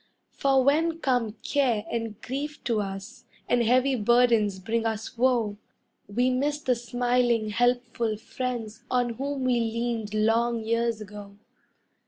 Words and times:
For 0.31 0.63
when 0.63 0.97
come 0.97 1.33
care 1.43 1.85
and 1.91 2.19
grief 2.23 2.63
to 2.63 2.81
us, 2.81 3.25
and 3.47 3.61
heavy 3.61 3.93
burdens 3.93 4.57
bring 4.57 4.83
us 4.83 5.15
woe, 5.15 5.57
We 6.07 6.31
miss 6.31 6.57
the 6.59 6.73
smiling, 6.73 7.49
helpful 7.51 8.17
friends 8.17 8.81
on 8.89 9.09
whom 9.11 9.43
we 9.43 9.59
leaned 9.59 10.15
long 10.15 10.63
years 10.63 11.01
ago. 11.01 11.37